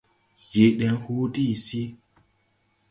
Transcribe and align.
Je 0.51 0.63
deŋ 0.79 0.93
huu 1.03 1.25
ti 1.33 1.41
hisi. 1.49 1.81